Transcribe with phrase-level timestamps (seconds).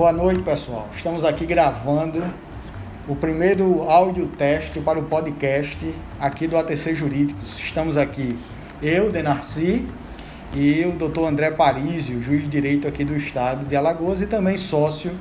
[0.00, 0.88] Boa noite, pessoal.
[0.96, 2.24] Estamos aqui gravando
[3.06, 7.58] o primeiro áudio teste para o podcast aqui do ATC Jurídicos.
[7.58, 8.34] Estamos aqui
[8.82, 9.86] eu, Denarci,
[10.54, 14.56] e o doutor André Parísio, juiz de direito aqui do estado de Alagoas e também
[14.56, 15.12] sócio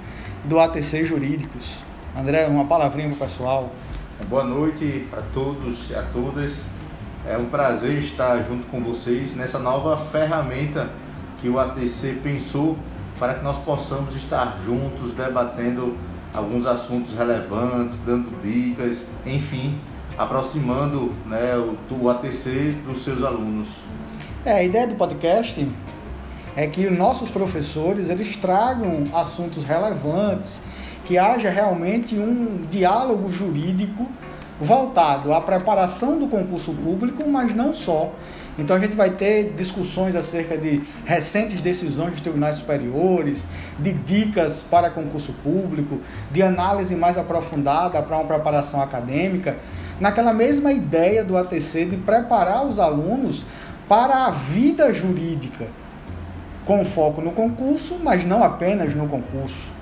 [0.46, 1.80] do ATC Jurídicos.
[2.18, 3.74] André, uma palavrinha para o pessoal.
[4.30, 6.54] Boa noite a todos e a todas.
[7.28, 10.90] É um prazer estar junto com vocês nessa nova ferramenta
[11.42, 12.78] que o ATC pensou
[13.20, 15.98] para que nós possamos estar juntos debatendo
[16.34, 19.80] alguns assuntos relevantes, dando dicas, enfim,
[20.18, 23.68] aproximando né, o, o ATC dos seus alunos.
[24.46, 25.68] É, a ideia do podcast
[26.56, 30.62] é que os nossos professores eles tragam assuntos relevantes,
[31.04, 34.08] que haja realmente um diálogo jurídico
[34.60, 38.12] voltado à preparação do concurso público, mas não só.
[38.60, 44.62] Então a gente vai ter discussões acerca de recentes decisões dos tribunais superiores, de dicas
[44.62, 46.00] para concurso público,
[46.32, 49.58] de análise mais aprofundada para uma preparação acadêmica,
[50.00, 53.46] naquela mesma ideia do ATC de preparar os alunos
[53.88, 55.68] para a vida jurídica,
[56.66, 59.80] com foco no concurso, mas não apenas no concurso.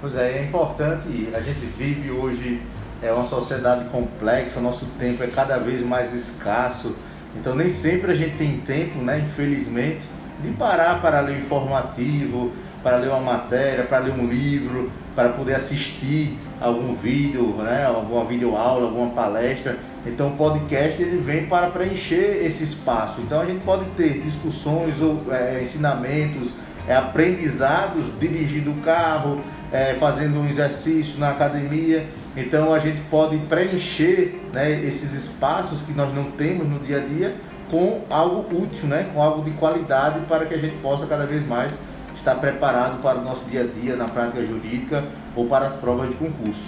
[0.00, 2.60] Pois é, é importante, a gente vive hoje
[3.02, 6.94] é uma sociedade complexa, o nosso tempo é cada vez mais escasso.
[7.36, 10.00] Então nem sempre a gente tem tempo, né, infelizmente,
[10.42, 12.52] de parar para ler informativo,
[12.82, 18.24] para ler uma matéria, para ler um livro, para poder assistir algum vídeo, né, alguma
[18.24, 19.78] videoaula, alguma palestra.
[20.04, 23.20] Então o podcast ele vem para preencher esse espaço.
[23.20, 26.54] Então a gente pode ter discussões ou é, ensinamentos,
[26.86, 29.40] é, aprendizados dirigindo o carro,
[29.72, 32.06] é, fazendo um exercício na academia.
[32.36, 37.00] Então a gente pode preencher né, esses espaços que nós não temos no dia a
[37.00, 37.36] dia
[37.70, 41.46] com algo útil, né, com algo de qualidade para que a gente possa cada vez
[41.46, 41.76] mais
[42.14, 46.10] estar preparado para o nosso dia a dia na prática jurídica ou para as provas
[46.10, 46.66] de concurso.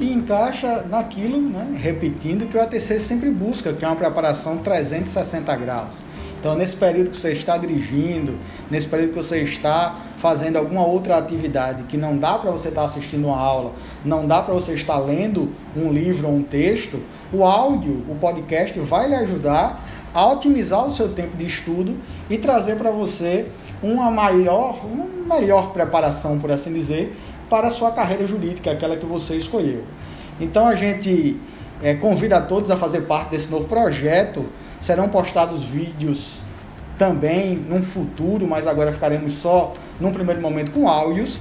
[0.00, 5.56] E encaixa naquilo, né, repetindo, que o ATC sempre busca, que é uma preparação 360
[5.56, 6.02] graus.
[6.38, 8.38] Então, nesse período que você está dirigindo,
[8.70, 12.84] nesse período que você está fazendo alguma outra atividade que não dá para você estar
[12.84, 13.72] assistindo uma aula,
[14.04, 18.78] não dá para você estar lendo um livro ou um texto, o áudio, o podcast
[18.80, 19.84] vai lhe ajudar
[20.14, 21.96] a otimizar o seu tempo de estudo
[22.30, 23.46] e trazer para você
[23.82, 27.16] uma maior, uma melhor preparação, por assim dizer,
[27.50, 29.82] para a sua carreira jurídica, aquela que você escolheu.
[30.40, 31.38] Então a gente
[31.82, 34.46] é, convida a todos a fazer parte desse novo projeto
[34.80, 36.40] Serão postados vídeos
[36.98, 41.40] também num futuro, mas agora ficaremos só num primeiro momento com áudios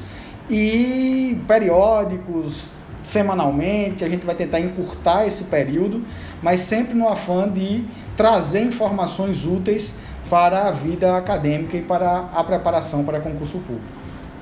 [0.49, 2.65] e periódicos,
[3.03, 4.03] semanalmente.
[4.05, 6.03] A gente vai tentar encurtar esse período,
[6.41, 7.83] mas sempre no afã de
[8.15, 9.93] trazer informações úteis
[10.29, 13.85] para a vida acadêmica e para a preparação para concurso público.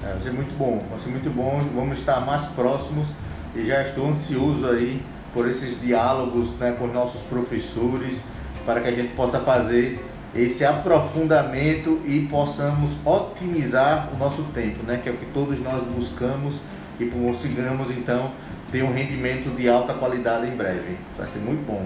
[0.04, 1.62] É, vai ser muito bom, vai ser muito bom.
[1.74, 3.08] Vamos estar mais próximos
[3.56, 5.02] e já estou ansioso aí
[5.34, 8.22] por esses diálogos né, com os nossos professores
[8.66, 10.00] para que a gente possa fazer
[10.36, 15.00] esse aprofundamento e possamos otimizar o nosso tempo, né?
[15.02, 16.59] que é o que todos nós buscamos
[17.00, 18.31] e consigamos então
[18.72, 20.98] ter um rendimento de alta qualidade em breve.
[21.18, 21.86] Vai ser muito bom.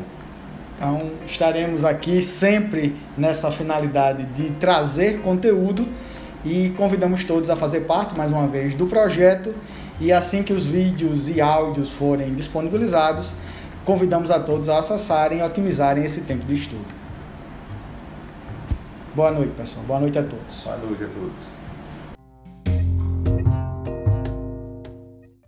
[0.76, 5.88] Então estaremos aqui sempre nessa finalidade de trazer conteúdo
[6.44, 9.54] e convidamos todos a fazer parte mais uma vez do projeto
[10.00, 13.34] e assim que os vídeos e áudios forem disponibilizados,
[13.90, 16.86] convidamos a todos a acessarem e otimizarem esse tempo de estudo.
[19.16, 19.84] Boa noite, pessoal.
[19.84, 20.64] Boa noite a todos.
[20.64, 21.69] Boa noite a todos.